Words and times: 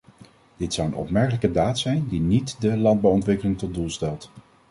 Dit 0.57 0.73
zou 0.73 0.87
een 0.87 0.93
opmerkelijke 0.95 1.51
daad 1.51 1.79
zijn 1.79 2.07
die 2.07 2.19
niet 2.19 2.61
de 2.61 2.77
landbouwontwikkeling 2.77 3.57
tot 3.57 3.73
doel 3.73 3.89
stelt. 3.89 4.31